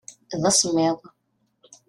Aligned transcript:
D 0.41 0.43
asemmiḍ. 0.49 0.97